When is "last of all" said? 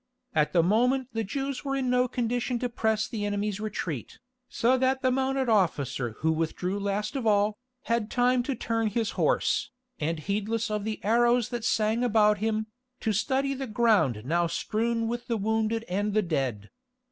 6.79-7.59